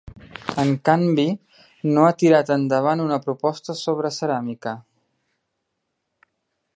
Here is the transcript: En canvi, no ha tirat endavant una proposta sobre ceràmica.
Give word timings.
En 0.61 0.69
canvi, 0.89 1.25
no 1.97 2.07
ha 2.07 2.15
tirat 2.23 2.49
endavant 2.57 3.05
una 3.05 3.19
proposta 3.27 3.77
sobre 3.83 4.13
ceràmica. 4.19 4.77